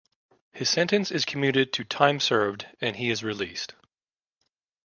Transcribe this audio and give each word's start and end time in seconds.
His 0.51 0.67
sentence 0.67 1.11
is 1.11 1.25
commuted 1.25 1.71
to 1.73 1.83
time 1.83 2.19
served, 2.19 2.65
and 2.81 2.95
he 2.95 3.11
is 3.11 3.23
released. 3.23 3.75